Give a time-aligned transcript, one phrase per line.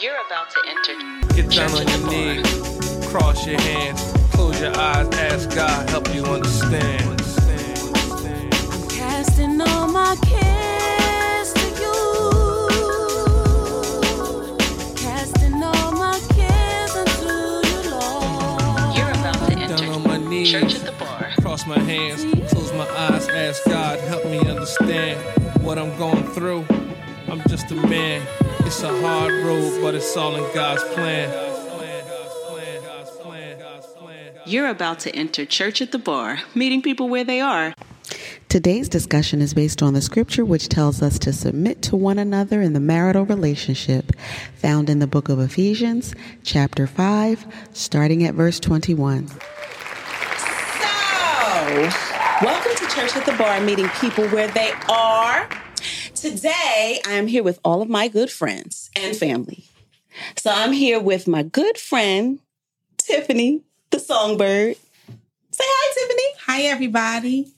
[0.00, 1.34] You're about to enter.
[1.34, 4.02] Get down on your knees, cross your hands,
[4.32, 7.18] close your eyes, ask God help you understand.
[8.90, 11.94] Casting all my cares to you.
[14.96, 18.96] Casting all my cares unto you, Lord.
[18.96, 19.92] You're about to Down enter.
[19.92, 21.30] on my knees, Church at the bar.
[21.40, 25.18] cross my hands, close my eyes, ask God help me understand
[25.62, 26.66] what I'm going through.
[27.28, 28.22] I'm just a man.
[28.74, 31.30] It's a hard road, but it's all in God's plan.
[34.46, 37.72] You're about to enter Church at the bar, meeting people where they are.
[38.48, 42.62] Today's discussion is based on the scripture which tells us to submit to one another
[42.62, 44.10] in the marital relationship,
[44.56, 49.28] found in the book of Ephesians, chapter 5, starting at verse 21.
[49.28, 49.36] So,
[52.42, 55.48] welcome to Church at the Bar, meeting people where they are.
[56.24, 59.66] Today, I am here with all of my good friends and family.
[60.38, 62.38] So, I'm here with my good friend,
[62.96, 64.76] Tiffany, the songbird.
[65.50, 66.22] Say hi, Tiffany.
[66.46, 67.52] Hi, everybody.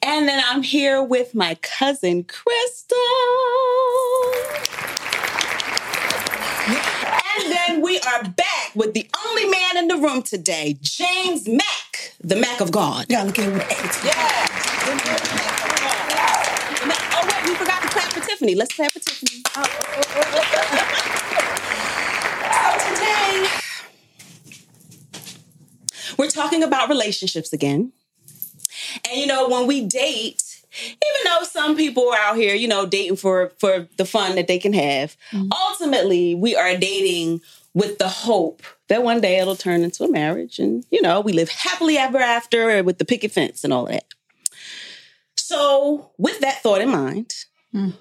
[0.00, 2.96] And then I'm here with my cousin, Crystal.
[6.68, 12.14] And then we are back with the only man in the room today, James Mack,
[12.22, 13.10] the Mack of God.
[13.10, 14.04] Look at it with.
[14.04, 14.50] Yeah.
[17.16, 18.54] Oh, wait, we forgot to clap for Tiffany.
[18.54, 19.42] Let's clap for Tiffany.
[22.52, 23.48] so today,
[26.18, 27.92] we're talking about relationships again.
[29.08, 30.42] And you know, when we date,
[30.82, 34.46] even though some people are out here, you know, dating for for the fun that
[34.46, 35.48] they can have, mm-hmm.
[35.70, 37.40] ultimately we are dating
[37.72, 41.32] with the hope that one day it'll turn into a marriage and you know, we
[41.32, 44.04] live happily ever after with the picket fence and all that.
[45.36, 47.34] So, with that thought in mind,
[47.74, 47.94] mm.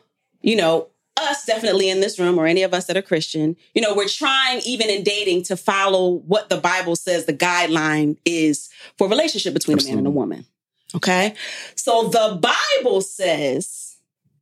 [0.43, 3.81] You know, us definitely in this room or any of us that are Christian, you
[3.81, 8.69] know, we're trying even in dating to follow what the Bible says the guideline is
[8.97, 10.45] for relationship between a man and a woman.
[10.95, 11.35] Okay?
[11.75, 13.97] So the Bible says,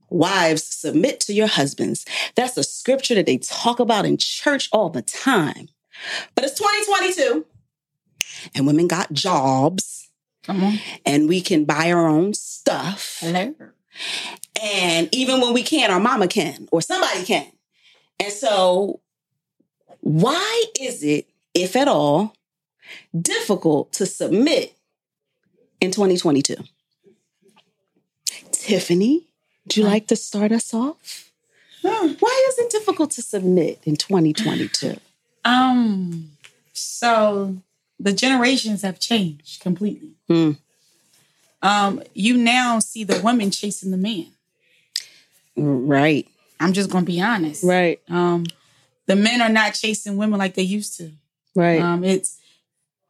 [0.09, 2.05] wives, submit to your husbands.
[2.35, 5.69] That's a scripture that they talk about in church all the time.
[6.35, 7.45] But it's 2022
[8.55, 10.09] and women got jobs
[10.43, 10.79] Come on.
[11.05, 13.17] and we can buy our own stuff.
[13.19, 13.53] Hello.
[14.61, 17.51] And even when we can, our mama can or somebody can.
[18.19, 18.99] And so,
[20.01, 22.35] why is it, if at all,
[23.19, 24.75] difficult to submit
[25.79, 26.55] in 2022?
[28.51, 29.27] Tiffany,
[29.65, 31.31] would you like to start us off?
[31.81, 34.97] Why is it difficult to submit in 2022?
[35.43, 36.31] Um,
[36.73, 37.57] so
[37.99, 40.11] the generations have changed completely.
[40.27, 40.51] Hmm.
[41.61, 44.27] Um, you now see the woman chasing the man.
[45.55, 46.27] Right,
[46.59, 47.63] I'm just gonna be honest.
[47.63, 48.45] right, Um,
[49.07, 51.11] the men are not chasing women like they used to.
[51.55, 51.81] right.
[51.81, 52.37] Um, it's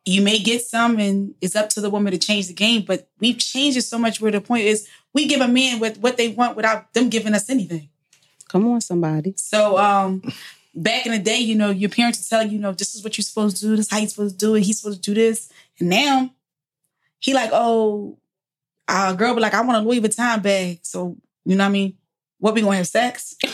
[0.04, 2.82] you may get some, and it's up to the woman to change the game.
[2.82, 6.00] But we've changed it so much where the point is we give a man with
[6.00, 7.90] what they want without them giving us anything.
[8.50, 9.34] Come on, somebody.
[9.38, 10.24] So um
[10.74, 13.04] back in the day, you know, your parents would tell you, you know, this is
[13.04, 15.04] what you're supposed to do, this is how you're supposed to do it, he's supposed
[15.04, 15.50] to do this.
[15.80, 16.32] And now
[17.20, 18.18] he like, oh,
[18.88, 20.80] a girl be like, I want a Louis Vuitton bag.
[20.84, 21.98] So, you know what I mean?
[22.40, 23.36] What we gonna have sex?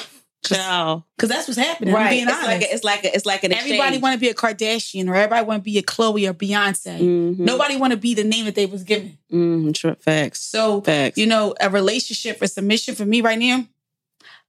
[0.44, 1.94] Because that's what's happening.
[1.94, 2.10] I'm Right.
[2.12, 2.48] being It's honest.
[2.48, 5.16] like, a, it's like a, it's like an everybody want to be a Kardashian or
[5.16, 7.00] everybody want to be a Chloe or Beyonce.
[7.02, 7.40] Mhm.
[7.40, 9.18] Nobody want to be the name that they was given.
[9.34, 9.96] Mhm, True.
[10.00, 10.40] Facts.
[10.42, 11.18] So, Facts.
[11.18, 13.56] you know, a relationship or submission for me right now,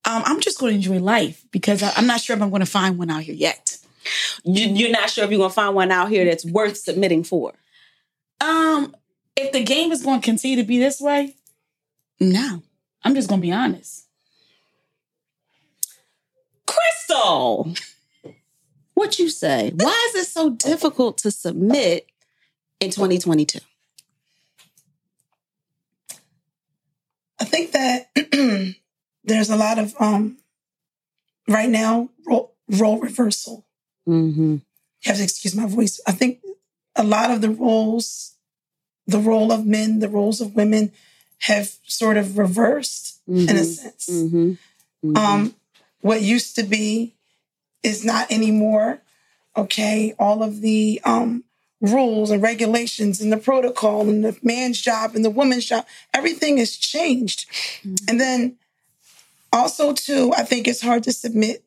[0.04, 2.60] um, I'm just going to enjoy life because I, I'm not sure if I'm going
[2.60, 3.76] to find one out here yet.
[4.44, 7.54] you, you're not sure if you're gonna find one out here that's worth submitting for.
[8.40, 8.94] Um,
[9.38, 11.36] if the game is going to continue to be this way,
[12.20, 12.62] no.
[13.02, 14.06] I'm just going to be honest.
[16.66, 17.72] Crystal,
[18.94, 19.72] what you say?
[19.74, 22.06] Why is it so difficult to submit
[22.80, 23.60] in 2022?
[27.40, 28.10] I think that
[29.24, 30.38] there's a lot of um
[31.46, 33.66] right now role, role reversal.
[34.08, 34.54] Mm-hmm.
[34.54, 34.62] You
[35.04, 36.00] have to excuse my voice.
[36.06, 36.40] I think
[36.96, 38.34] a lot of the roles,
[39.08, 40.92] the role of men, the roles of women,
[41.40, 44.08] have sort of reversed in a sense.
[44.08, 45.16] Mm-hmm.
[45.16, 45.54] Um,
[46.02, 47.14] what used to be
[47.82, 49.00] is not anymore.
[49.56, 51.44] Okay, all of the um
[51.80, 56.58] rules and regulations and the protocol and the man's job and the woman's job, everything
[56.58, 57.46] has changed.
[58.08, 58.56] And then
[59.52, 61.64] also too, I think it's hard to submit.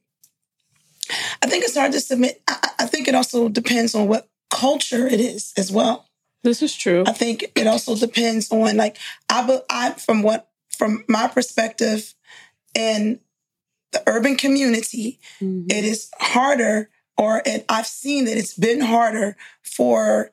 [1.42, 2.42] I think it's hard to submit.
[2.48, 6.08] I, I think it also depends on what culture it is as well.
[6.44, 7.04] This is true.
[7.06, 8.98] I think it also depends on like
[9.30, 12.14] I, I from what from my perspective,
[12.74, 13.20] in
[13.92, 15.20] the urban community,
[15.70, 20.32] it is harder, or it, I've seen that it's been harder for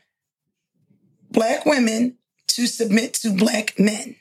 [1.31, 2.16] black women
[2.49, 4.16] to submit to black men.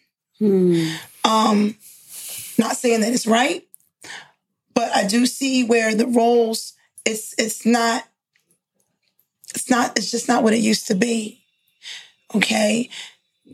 [1.23, 1.75] Um,
[2.57, 3.65] not saying that it's right,
[4.73, 6.73] but I do see where the roles
[7.05, 8.03] it's it's not
[9.55, 11.36] it's not it's just not what it used to be.
[12.35, 12.89] Okay.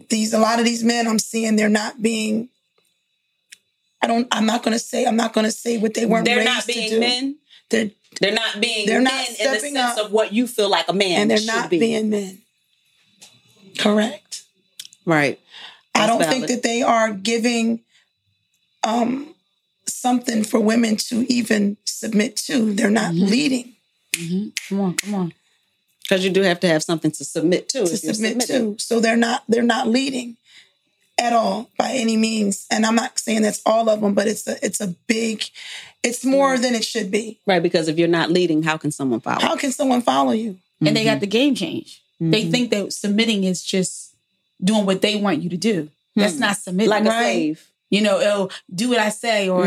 [0.09, 2.49] These a lot of these men I'm seeing they're not being
[4.01, 6.49] I don't I'm not gonna say I'm not gonna say what they weren't They're raised
[6.49, 6.99] not to being do.
[6.99, 7.35] men.
[7.69, 10.05] They're They're not being They're not men not in the sense up.
[10.05, 11.79] of what you feel like a man and they're should not be.
[11.79, 12.39] being men.
[13.77, 14.43] Correct.
[15.05, 15.39] right.
[15.95, 17.81] I don't think that they are giving
[18.83, 19.33] um,
[19.85, 22.73] something for women to even submit to.
[22.73, 23.25] They're not Mm-hmm.
[23.25, 23.69] leading
[24.69, 25.33] Come on, come on.
[26.03, 27.79] Because you do have to have something to submit to.
[27.79, 28.75] to submit to.
[28.77, 30.38] So they're not they're not leading
[31.17, 32.65] at all by any means.
[32.69, 35.45] And I'm not saying that's all of them, but it's a it's a big,
[36.03, 37.39] it's more than it should be.
[37.45, 39.41] Right, because if you're not leading, how can someone follow?
[39.41, 40.57] How can someone follow you?
[40.85, 41.19] And they got mm-hmm.
[41.21, 42.01] the game change.
[42.19, 42.51] They mm-hmm.
[42.51, 44.13] think that submitting is just
[44.61, 45.89] doing what they want you to do.
[46.15, 46.41] That's hmm.
[46.41, 46.89] not submitting.
[46.89, 47.21] like a Right.
[47.21, 47.67] slave.
[47.94, 49.66] You know, oh, do what I say, or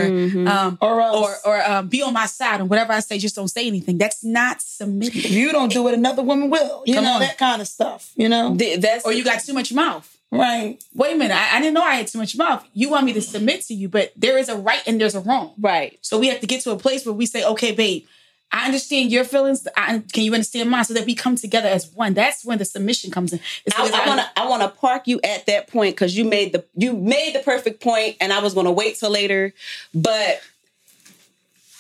[0.55, 3.37] um, Or else, or or um, be on my side, and whatever I say, just
[3.37, 3.97] don't say anything.
[3.99, 5.33] That's not if submitting.
[5.33, 6.83] you don't do it, another woman will.
[6.87, 7.21] You Come know on.
[7.21, 8.13] that kind of stuff.
[8.17, 10.07] You know, Th- That's Or you got too much mouth.
[10.33, 10.77] right?
[10.93, 12.67] Wait a minute, I, I didn't know I had too much mouth.
[12.75, 15.21] You want me to submit to you, but there is a right and there's a
[15.21, 15.55] wrong.
[15.61, 15.97] right.
[16.03, 18.05] So we have to get to a place where we say, okay, babe,
[18.53, 19.67] I understand your feelings.
[19.77, 20.85] I, can you understand mine?
[20.85, 22.15] So that we come together as one.
[22.15, 23.41] That's when the submission comes in.
[23.65, 26.25] It's I, I want to I want to park you at that point because you
[26.25, 29.53] made the you made the perfect point, and I was going to wait till later,
[29.95, 30.41] but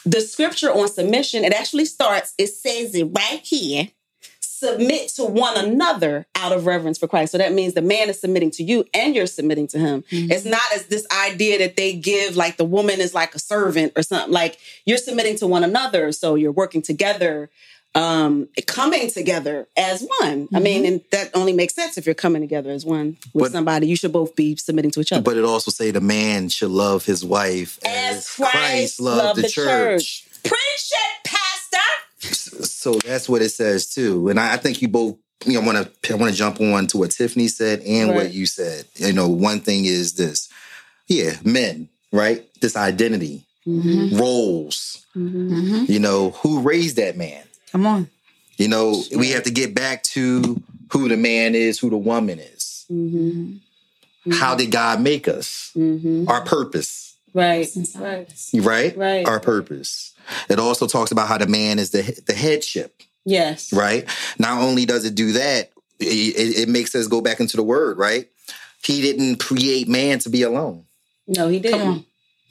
[0.04, 2.34] the scripture on submission it actually starts.
[2.38, 3.88] It says it right here.
[4.58, 7.32] Submit to one another out of reverence for Christ.
[7.32, 10.02] So that means the man is submitting to you and you're submitting to him.
[10.10, 13.92] It's not as this idea that they give like the woman is like a servant
[13.96, 14.32] or something.
[14.32, 16.10] Like you're submitting to one another.
[16.12, 17.50] So you're working together
[17.94, 20.48] um coming together as one.
[20.54, 23.52] I mean, and that only makes sense if you're coming together as one with But-
[23.52, 23.88] somebody.
[23.88, 25.22] You should both be submitting to each other.
[25.22, 30.26] But it also say the man should love his wife as Christ, loved the church.
[30.44, 31.78] Preach it, Pastor.
[32.32, 34.28] So that's what it says too.
[34.28, 36.86] And I, I think you both, you know, want to I want to jump on
[36.88, 38.16] to what Tiffany said and Right.
[38.16, 38.84] what you said.
[38.96, 40.48] You know, one thing is this,
[41.08, 42.44] yeah, men, right?
[42.60, 44.16] This identity, Mm-hmm.
[44.16, 45.04] roles.
[45.14, 47.42] You know, who raised that man?
[47.72, 48.08] Come on.
[48.58, 50.62] You know, we have to get back to
[50.92, 52.86] who the man is, who the woman is.
[52.90, 54.32] Mm-hmm.
[54.32, 55.72] How did God make us?
[56.28, 57.68] Our purpose, Right.
[57.98, 58.28] Right.
[58.54, 58.96] right?
[58.96, 59.26] Right.
[59.26, 60.14] Our purpose.
[60.48, 63.72] It also talks about how the man is the the headship, Yes.
[63.72, 64.08] right?
[64.38, 67.62] Not only does it do that, it, it, it makes us go back into the
[67.62, 68.28] word, right?
[68.84, 70.84] He didn't create man to be alone,
[71.26, 71.78] No, he didn't.
[71.80, 72.04] Come on.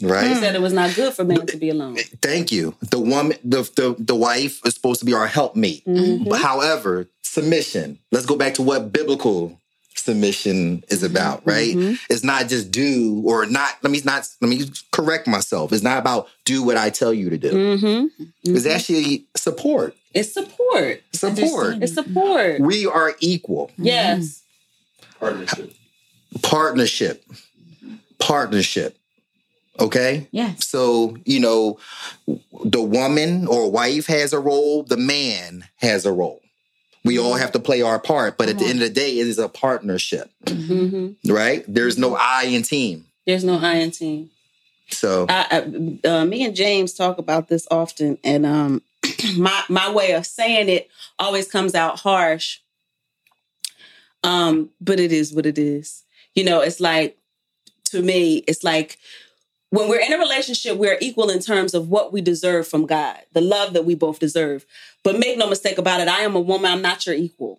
[0.10, 0.28] right?
[0.28, 1.96] He said it was not good for man to be alone.
[2.22, 2.76] Thank you.
[2.82, 5.84] The woman, the, the the wife is supposed to be our helpmate.
[5.86, 8.00] But however, submission.
[8.12, 9.60] Let's go back to what biblical
[10.06, 11.50] submission is about, mm-hmm.
[11.50, 11.76] right?
[11.76, 11.96] Mm-hmm.
[12.10, 13.72] It's not just do or not.
[13.82, 14.28] Let me not.
[14.40, 15.74] Let me correct myself.
[15.74, 17.52] It's not about do what I tell you to do.
[17.52, 18.24] Mm-hmm.
[18.44, 18.72] It's mm-hmm.
[18.72, 19.96] actually support.
[20.14, 21.02] It's support.
[21.12, 21.84] Support.
[21.84, 22.62] It's support.
[22.62, 23.72] We are equal.
[23.78, 24.44] Yes.
[25.20, 25.74] Partnership.
[26.42, 27.26] Partnership.
[28.20, 28.98] Partnership.
[29.80, 30.28] Okay.
[30.32, 30.68] Yes.
[30.68, 31.80] So, you know,
[32.64, 36.42] the woman or wife has a role, the man has a role.
[37.06, 39.28] We all have to play our part, but at the end of the day, it
[39.28, 41.32] is a partnership, Mm-hmm.
[41.32, 41.64] right?
[41.68, 43.06] There's no I in team.
[43.28, 44.32] There's no I in team.
[44.90, 45.48] So, I,
[46.04, 48.82] I, uh, me and James talk about this often, and um,
[49.38, 52.60] my my way of saying it always comes out harsh.
[54.24, 56.04] Um, but it is what it is.
[56.34, 57.18] You know, it's like
[57.86, 58.98] to me, it's like
[59.76, 63.20] when we're in a relationship, we're equal in terms of what we deserve from God,
[63.34, 64.66] the love that we both deserve.
[65.04, 66.72] But make no mistake about it, I am a woman.
[66.72, 67.58] I'm not your equal.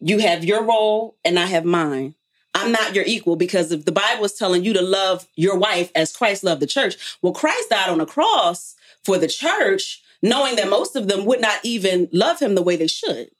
[0.00, 2.14] You have your role, and I have mine.
[2.54, 5.90] I'm not your equal because if the Bible is telling you to love your wife
[5.94, 10.56] as Christ loved the church, well, Christ died on a cross for the church, knowing
[10.56, 13.30] that most of them would not even love him the way they should.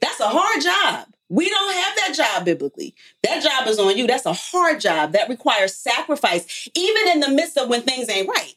[0.00, 1.08] That's a hard job.
[1.32, 2.94] We don't have that job biblically.
[3.22, 4.06] That job is on you.
[4.06, 8.28] That's a hard job that requires sacrifice, even in the midst of when things ain't
[8.28, 8.52] right.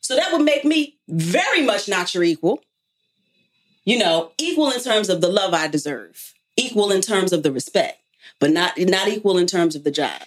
[0.00, 2.64] So that would make me very much not your equal.
[3.84, 7.52] You know, equal in terms of the love I deserve, equal in terms of the
[7.52, 8.00] respect,
[8.40, 10.22] but not not equal in terms of the job,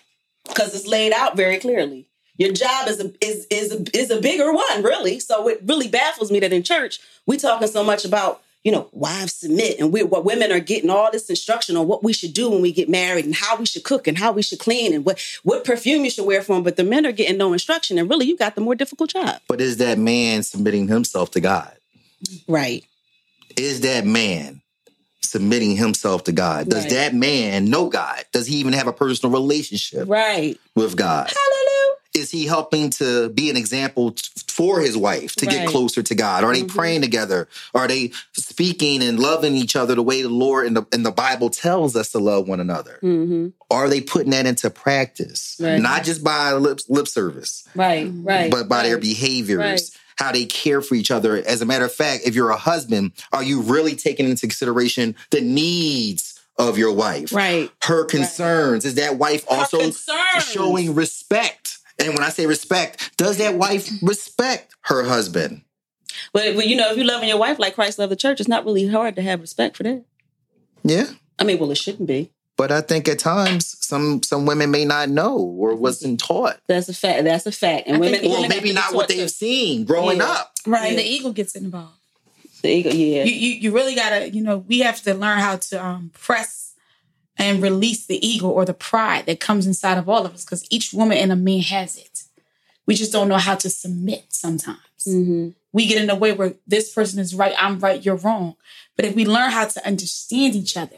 [0.48, 2.08] because it's laid out very clearly.
[2.38, 5.20] Your job is a is is a, is a bigger one, really.
[5.20, 8.90] So it really baffles me that in church we talking so much about you know,
[8.92, 12.34] wives submit, and we what women are getting all this instruction on what we should
[12.34, 14.94] do when we get married, and how we should cook, and how we should clean,
[14.94, 16.64] and what what perfume you should wear for them.
[16.64, 19.40] But the men are getting no instruction, and really, you got the more difficult job.
[19.48, 21.72] But is that man submitting himself to God?
[22.48, 22.84] Right.
[23.56, 24.62] Is that man
[25.22, 26.70] submitting himself to God?
[26.70, 26.90] Does Right.
[26.92, 28.26] that man know God?
[28.32, 30.60] Does he even have a personal relationship Right.
[30.76, 31.28] with God?
[31.32, 31.59] Hallelujah.
[32.20, 36.16] Is he helping to be an example t- for his wife to get closer to
[36.16, 36.44] God?
[36.44, 36.68] Are they Mhm.
[36.76, 37.48] praying together?
[37.74, 41.12] Are they speaking and loving each other the way the Lord and the, and the
[41.12, 43.00] Bible tells us to love one another?
[43.02, 43.48] Mm-hmm.
[43.72, 45.56] Are they putting that into practice?
[45.60, 45.80] Right.
[45.82, 48.12] Not just by lip, lip service, Right.
[48.14, 48.52] Right.
[48.52, 49.82] but by their behaviors, Right.
[50.18, 51.38] how they care for each other.
[51.38, 55.16] As a matter of fact, if you're a husband, are you really taking into consideration
[55.32, 57.32] the needs of your wife?
[57.32, 57.72] Right.
[57.84, 58.84] Her concerns.
[58.84, 59.92] Is that wife also
[60.42, 61.78] showing respect?
[62.00, 65.62] And when I say respect, does that wife respect her husband?
[66.34, 68.50] But, but you know, if you're loving your wife like Christ loved the church, it's
[68.50, 70.04] not really hard to have respect for that.
[70.84, 71.06] Yeah.
[71.38, 72.32] I mean, well, it shouldn't be.
[72.58, 76.60] But I think at times some some women may not know or wasn't taught.
[76.68, 77.24] That's a fact.
[77.24, 77.88] That's a fact.
[77.88, 80.26] And I women, think- Or women maybe not what they've to- seen growing Yeah.
[80.30, 80.52] up.
[80.68, 80.90] Right.
[80.90, 81.96] And the ego gets involved.
[82.62, 83.24] The ego, yeah.
[83.24, 86.69] You, you you really gotta, you know, we have to learn how to um, press
[87.40, 90.66] and release the ego or the pride that comes inside of all of us because
[90.70, 92.24] each woman and a man has it.
[92.86, 94.80] We just don't know how to submit sometimes.
[95.08, 95.50] mm-hmm.
[95.72, 98.56] We get in a way where this person is right, I'm right, you're wrong.
[98.96, 100.96] But if we learn how to understand each other,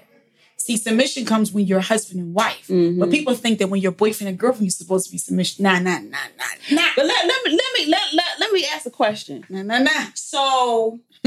[0.58, 2.68] see, submission comes when you're husband and wife.
[2.70, 2.98] Mhm.
[3.00, 5.64] But people think that when you're boyfriend and girlfriend, you're supposed to be submission.
[5.64, 6.88] Nah, nah, nah, nah, nah.
[6.96, 9.44] But let, let me let me let, let, let me ask a question.
[9.50, 10.06] Nah, nah, nah.
[10.16, 11.00] So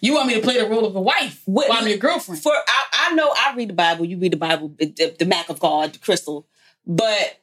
[0.00, 2.42] you want me to play the role of a wife What- while I'm your girlfriend.
[2.42, 5.50] for I, I know I read the Bible, you read the Bible, the, the Mack
[5.50, 6.46] of God, the crystal.
[6.86, 7.40] But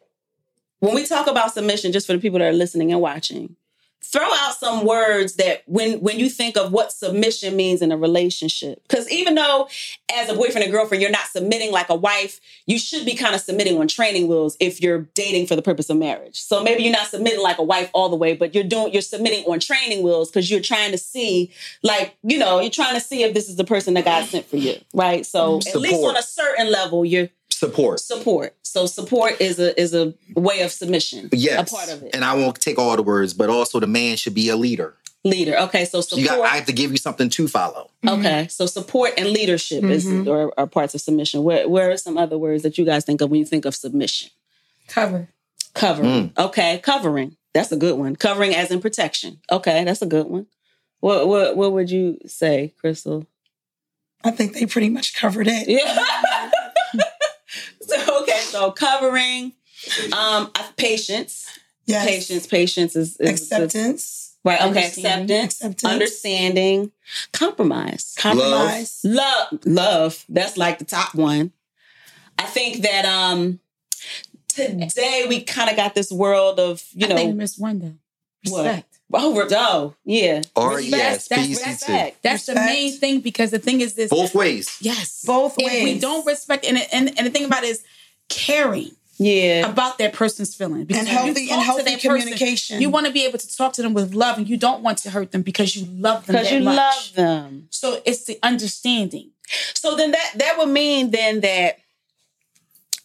[0.80, 3.56] when we talk about submission, just for the people that are listening and watching,
[4.02, 7.98] throw out some words that when when you think of what submission means in a
[7.98, 8.82] relationship.
[8.88, 9.68] Because even though
[10.14, 13.36] as a boyfriend and girlfriend, you're not submitting like a wife, you should be kind
[13.36, 16.42] of submitting on training wheels if you're dating for the purpose of marriage.
[16.42, 19.02] So maybe you're not submitting like a wife all the way, but you're doing you're
[19.02, 21.52] submitting on training wheels because you're trying to see,
[21.84, 24.28] like, you know, you're trying to see if this is the person that God mm.
[24.28, 24.76] sent for you.
[24.94, 25.26] Right.
[25.26, 27.30] So at least on a certain level, you're
[27.60, 28.00] Support.
[28.00, 28.56] support.
[28.62, 31.28] So support is a is a way of submission.
[31.34, 31.70] Yes.
[31.70, 32.16] A part of it.
[32.16, 34.96] And I won't take all the words, but also the man should be a leader.
[35.26, 35.58] Leader.
[35.64, 35.84] Okay.
[35.84, 36.22] So support.
[36.22, 37.92] You got I have to give you something to follow.
[38.06, 38.20] Mm-hmm.
[38.20, 40.30] Okay, so support and leadership is mm-hmm.
[40.30, 41.44] are, are parts of submission.
[41.44, 43.76] Where where are some other words that you guys think of when you think of
[43.76, 44.32] submission?
[44.88, 45.28] Cover.
[45.74, 46.30] Covering.
[46.30, 46.46] Mm.
[46.46, 47.36] Okay, covering.
[47.54, 48.16] That's a good one.
[48.16, 49.42] Covering as in protection.
[49.52, 50.48] Okay, that's a good one.
[51.02, 53.28] What what what would you say, Crystal?
[54.24, 55.68] I think they pretty much covered it.
[55.68, 56.22] Yeah.
[58.50, 59.54] so covering,
[60.18, 61.48] um, patience.
[61.86, 62.06] Yes.
[62.06, 62.48] Patience.
[62.48, 64.60] Patience is, is Acceptance, right.
[64.62, 65.44] Okay, Understanding.
[65.44, 65.92] acceptance, Acceptance.
[65.92, 66.92] understanding,
[67.34, 68.16] compromise.
[68.18, 69.02] compromise.
[69.04, 71.52] love love that's like the top one
[72.38, 73.60] i think that um
[74.48, 77.80] today we kind of got this world of you I think we know missed one
[77.80, 77.96] though.
[78.52, 78.66] What?
[78.66, 79.00] Respect.
[79.14, 80.92] oh, we're- oh yeah Or Respect.
[80.96, 81.92] yes, that's- PC That's too.
[81.92, 82.18] fact.
[82.24, 84.10] That's the main thing because the thing is this.
[84.10, 84.78] Both ways.
[84.80, 85.24] Yes.
[85.26, 85.84] Both If ways.
[85.84, 87.84] we don't respect, and, and and the thing about it is
[88.30, 92.82] caring yeah about that person's feeling Because And healthy- and healthy that person, communication.
[92.82, 95.00] you want to be able to talk to them with love, and you don't want
[95.00, 96.76] to hurt them because you love them because you much.
[96.78, 99.32] love them So it's the understanding.
[99.74, 101.80] so then that that would mean then that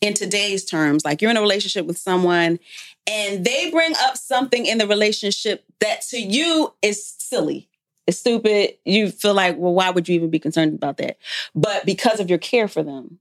[0.00, 2.58] in today's terms like you're in a relationship with someone
[3.06, 7.68] and they bring up something in the relationship that to you is silly
[8.06, 11.16] it's stupid you feel like well why would you even be concerned about that
[11.54, 13.18] but because of your care for them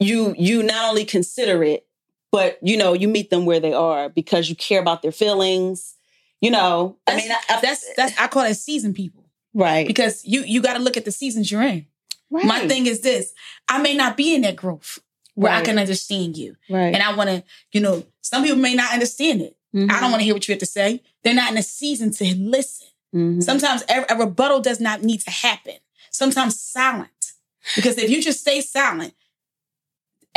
[0.00, 1.86] you you not only consider it
[2.30, 5.94] but you know you meet them where they are because you care about their feelings
[6.40, 9.24] you know i mean I, I- that's that's I call it season people
[9.54, 11.86] right because you you got to look at the seasons you're in.
[12.30, 13.32] right My thing is this:
[13.68, 14.98] I may not be in that growth
[15.34, 18.74] where I can understand you, right and I want to, you know, some people may
[18.74, 19.56] not understand it.
[19.74, 19.90] Mm-hmm.
[19.90, 21.00] I don't want to hear what you have to say.
[21.22, 22.88] They're not in a season to listen.
[23.14, 23.42] Mhm.
[23.42, 25.74] Sometimes a, a rebuttal does not need to happen.
[26.10, 27.32] Sometimes silent.
[27.76, 29.14] Because if you just stay silent,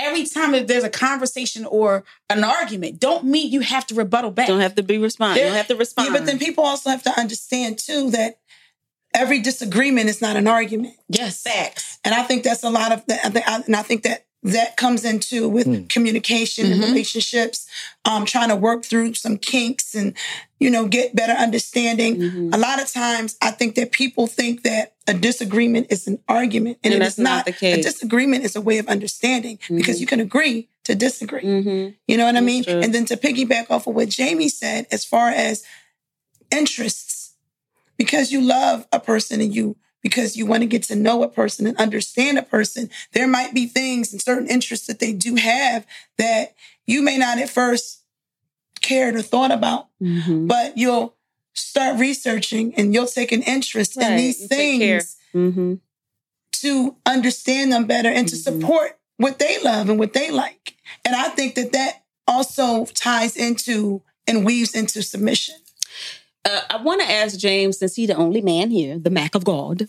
[0.02, 4.32] every time that there's a conversation or an argument, don't mean you have to rebuttal
[4.32, 4.48] back.
[4.48, 6.90] don't have to be respond There- don't have to respond Yeah, but then people also
[6.90, 8.40] have to understand too that
[9.14, 10.96] every disagreement is not an argument.
[11.10, 11.42] yes.
[11.42, 13.26] facts And I think that's a lot of that.
[13.68, 15.86] And I think that that comes into with Hmm.
[15.86, 16.88] communication and Mhm.
[16.88, 17.68] relationships,
[18.06, 20.14] um, trying to work through some kinks and,
[20.60, 22.16] you know, get better understanding.
[22.18, 22.54] Mhm.
[22.54, 26.80] A lot of times I think that people think that a disagreement is an argument.
[26.84, 27.60] And, And it that's is not not.
[27.60, 30.02] the A disagreement is a way of understanding because Mhm.
[30.02, 31.42] you can agree to disagree.
[31.44, 31.90] Mm-hmm.
[32.08, 32.64] You know what I mean?
[32.64, 32.80] true.
[32.82, 35.64] And then to piggyback off of what Jamie said, as far as
[36.52, 37.34] interests,
[37.98, 41.28] because you love a person and you because you want to get to know a
[41.28, 42.90] person and understand a person.
[43.14, 45.86] There might be things and certain interests that they do have
[46.18, 46.56] that
[46.86, 48.00] you may not at first
[48.82, 50.48] cared or thought about, Mhm.
[50.48, 51.16] but you'll
[51.54, 55.00] start researching and you'll take an interest in these you take care.
[55.02, 55.80] things Mhm.
[56.54, 58.44] to understand them better and to Mhm.
[58.44, 60.76] support what they love and what they like.
[61.06, 65.56] And I think that that also ties into and weaves into submission.
[66.44, 69.44] Uh, I want to ask James, since he's the only man here, the Mack of
[69.44, 69.88] God.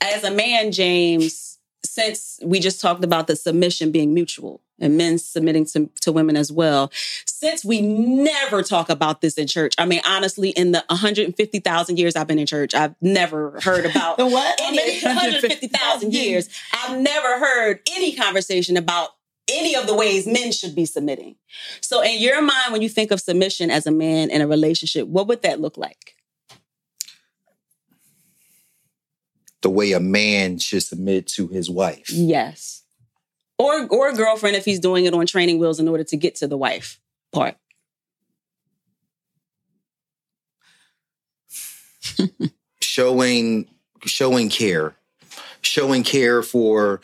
[0.00, 5.18] As a man, James, since we just talked about the submission being mutual and men
[5.18, 6.90] submitting to, to women as well,
[7.24, 12.14] since we never talk about this in church, I mean, honestly, in the 150,000 years
[12.14, 14.60] I've been in church, I've never heard about The what?
[14.62, 16.48] any 150,000 years.
[16.72, 19.10] I've never heard any conversation about
[19.50, 21.36] any of the ways men should be submitting.
[21.80, 25.06] So, in your mind, when you think of submission as a man in a relationship,
[25.08, 26.14] what would that look like?
[29.62, 32.10] The way a man should submit to his wife.
[32.10, 32.82] Yes.
[33.58, 36.36] Or or a girlfriend if he's doing it on training wheels in order to get
[36.36, 37.00] to the wife
[37.32, 37.56] part.
[42.80, 43.68] showing
[44.04, 44.96] showing care
[45.62, 47.00] showing care for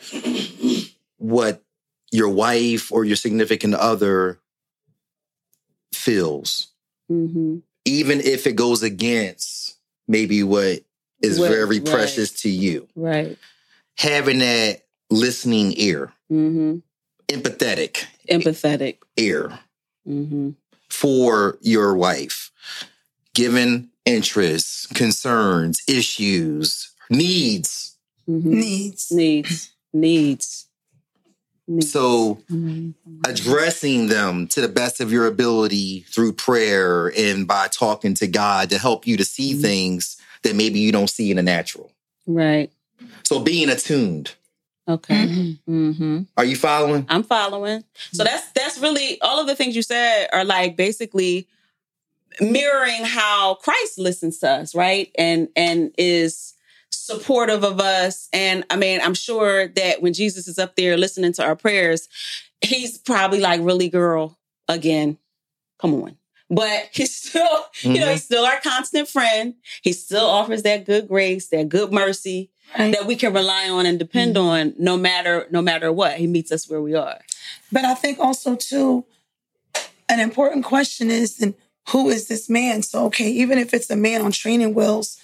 [1.17, 1.63] what
[2.13, 4.39] your wife or your significant other
[5.93, 6.67] feels
[7.11, 7.57] Mm-hmm.
[7.85, 9.75] even if it goes against
[10.07, 10.83] maybe what
[11.21, 11.85] is What- very right.
[11.85, 13.37] precious to you Right.
[13.97, 16.77] having that listening ear Mm-hmm.
[17.27, 18.97] empathetic Empathetic.
[19.17, 19.59] ear
[20.07, 20.51] Mm-hmm.
[20.89, 22.51] for your wife
[23.33, 27.89] given interests concerns issues needs
[28.29, 28.49] Mm-hmm.
[28.53, 29.11] Needs.
[29.11, 29.71] Needs.
[29.91, 30.67] Needs.
[31.67, 31.91] Needs.
[31.91, 32.93] so Mhm.
[33.25, 38.69] addressing them to the best of your ability through prayer and by talking to God
[38.69, 39.61] to help you to see Mhm.
[39.61, 41.91] things that maybe you don't see in the natural.
[42.27, 42.69] Right.
[43.23, 44.31] So being attuned.
[44.87, 45.15] Okay.
[45.69, 46.23] Mm-hmm.
[46.35, 47.05] Are you following?
[47.07, 47.85] I'm following.
[48.11, 51.47] So that's that's really all of the things you said are like basically
[52.41, 55.09] mirroring how Christ listens to us, right?
[55.17, 56.52] And and is
[57.05, 58.29] supportive of us.
[58.33, 62.07] And I mean, I'm sure that when Jesus is up there listening to our prayers,
[62.61, 64.37] he's probably like, really, girl,
[64.67, 65.17] again,
[65.79, 66.17] come on.
[66.49, 67.47] But he's still,
[67.81, 68.33] you know, he's mm-hmm.
[68.33, 69.55] still our constant friend.
[69.81, 72.93] He still offers that good grace, that good mercy Right?
[72.93, 74.47] that we can rely on and depend mm-hmm.
[74.47, 76.17] on no matter no matter what.
[76.17, 77.19] He meets us where we are.
[77.71, 79.05] But I think also too,
[80.09, 81.53] an important question is then
[81.89, 82.81] who is this man?
[82.81, 85.19] So okay, even if it's a man on training wheels,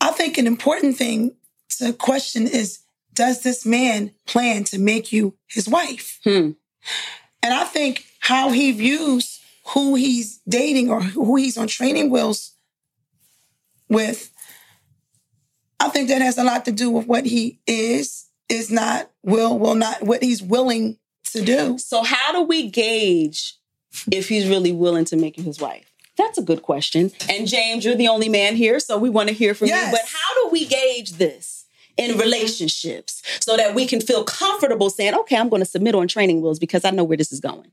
[0.00, 1.34] I think an important thing
[1.78, 2.80] to question is
[3.12, 6.20] does this man plan to make you his wife?
[6.22, 6.52] Hmm.
[7.42, 12.54] And I think how he views who he's dating or who he's on training wheels
[13.88, 14.30] with,
[15.80, 19.58] I think that has a lot to do with what he is, is not, will,
[19.58, 20.98] will not, what he's willing
[21.32, 21.78] to do.
[21.78, 23.54] So how do we gauge
[24.10, 25.90] if he's really willing to make you his wife?
[26.18, 27.12] That's a good question.
[27.30, 29.86] And James, you're the only man here, so we want to hear from Yes.
[29.86, 29.92] you.
[29.92, 31.64] But how do we gauge this
[31.96, 36.08] in relationships so that we can feel comfortable saying, okay, I'm going to submit on
[36.08, 37.70] training wheels because I know where this is going?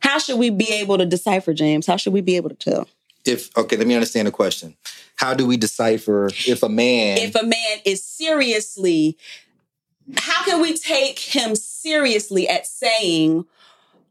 [0.00, 1.86] How should we be able to decipher, James?
[1.86, 2.88] How should we be able to tell?
[3.24, 4.76] If okay, let me understand the question.
[5.16, 9.18] How do we decipher if a man if a man is seriously
[10.16, 13.44] how can we take him seriously at saying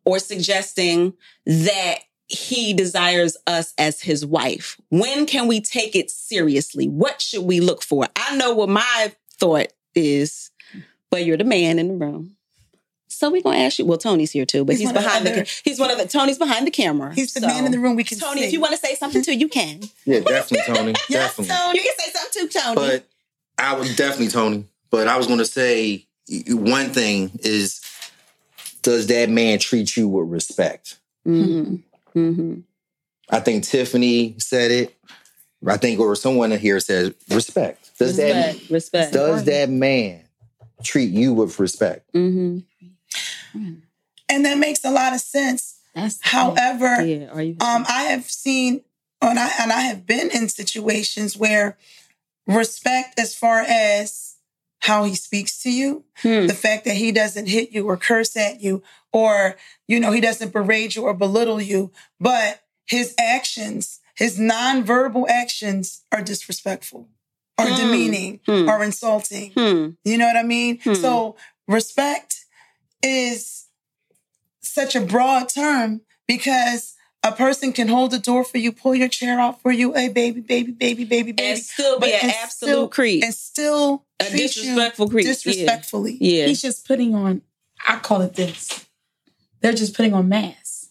[0.06, 1.14] or suggesting
[1.46, 7.44] that he desires us as his wife when can we take it seriously what should
[7.44, 10.52] we look for i know what my thought is
[11.10, 12.36] but you're the man in the room
[13.08, 15.08] so we're gonna ask you well tony's here too but He's he's, one of the
[15.08, 17.72] behind the, he's one of the tony's behind the camera He's the So, man in
[17.72, 18.48] the room we can tony see.
[18.48, 20.94] if you want to say something too you can Yeah, definitely, Tony.
[21.10, 21.56] Yes, definitely.
[21.56, 21.80] Tony.
[21.80, 23.08] you can say something too tony But
[23.58, 24.66] I would definitely Tony.
[24.92, 26.06] But I was gonna say
[26.50, 27.82] one thing is
[28.82, 30.98] does that man treat you with respect?
[31.26, 31.78] mm-hmm.
[32.18, 32.60] Mm-hmm.
[33.30, 34.96] I think Tiffany said it.
[35.68, 37.98] I think or someone here says respect.
[37.98, 39.14] Does respect, that respect.
[39.14, 40.24] does that man
[40.84, 42.14] treat you with respect?
[42.14, 42.60] Mm-hmm.
[44.30, 45.80] And that makes a lot of sense.
[45.96, 47.40] That's However, yeah.
[47.40, 47.58] You?
[47.60, 48.82] um, I have seen
[49.22, 51.78] and I and I have been in situations where
[52.46, 54.36] respect as far as
[54.82, 56.46] how he speaks to you, Hmm.
[56.46, 58.84] the fact that he doesn't hit you or curse at you,
[59.18, 59.56] or
[59.88, 66.02] you know, he doesn't berate you or belittle you, but his actions, his nonverbal actions
[66.12, 67.08] are disrespectful
[67.60, 67.76] or Hmm.
[67.78, 68.70] demeaning Hmm.
[68.70, 69.52] or insulting.
[69.52, 69.84] Hmm.
[70.10, 70.80] You know what I mean?
[70.84, 70.94] Hmm.
[70.96, 71.36] So
[71.68, 72.46] respect
[73.04, 73.66] is
[74.62, 79.08] such a broad term because a person can hold the door for you, pull your
[79.08, 82.72] chair out for you, hey baby, baby, baby, baby, baby, And still be an absolute
[82.72, 83.24] still- creep.
[83.24, 85.32] and still A disrespectful creep, yeah.
[85.32, 86.18] disrespectfully.
[86.22, 86.46] Yeah.
[86.48, 87.42] He's just putting on,
[87.88, 88.86] I call it this.
[89.68, 90.90] They're just putting on masks.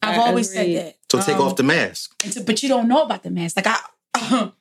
[0.00, 0.74] I've I always agree.
[0.76, 0.96] said that.
[1.12, 2.16] So take Um, off the mask.
[2.32, 3.56] to- but you don't know about the mask.
[3.56, 3.78] Like I,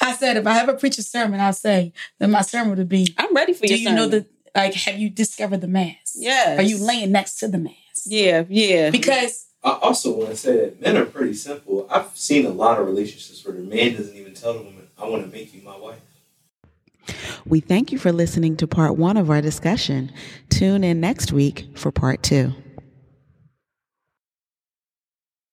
[0.00, 3.14] I said, if I ever preach a sermon, I'll say that my sermon would be,
[3.18, 3.76] I'm ready for you.
[3.76, 4.26] do your you know sermon.
[4.54, 6.14] the, like, have you discovered the mask?
[6.16, 6.58] Yes.
[6.58, 7.76] Are you laying next to the mask?
[8.06, 8.90] Yeah, yeah.
[8.90, 11.86] Because I also want to say that men are pretty simple.
[11.90, 15.06] I've seen a lot of relationships where the man doesn't even tell the woman, I
[15.08, 16.00] want to make you my wife.
[17.46, 20.12] We thank you for listening to part one of our discussion.
[20.48, 22.54] Tune in next week for part two.